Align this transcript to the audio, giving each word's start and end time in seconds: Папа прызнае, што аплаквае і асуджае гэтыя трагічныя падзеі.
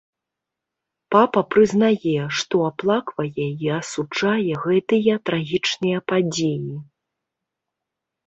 Папа 1.15 1.41
прызнае, 1.55 2.21
што 2.37 2.55
аплаквае 2.69 3.45
і 3.65 3.69
асуджае 3.79 4.53
гэтыя 4.65 5.17
трагічныя 5.31 5.97
падзеі. 6.13 6.65